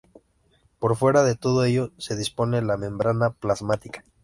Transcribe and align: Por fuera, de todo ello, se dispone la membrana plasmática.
Por 0.79 0.95
fuera, 0.97 1.21
de 1.21 1.35
todo 1.35 1.63
ello, 1.63 1.91
se 1.99 2.15
dispone 2.15 2.63
la 2.63 2.75
membrana 2.75 3.29
plasmática. 3.33 4.03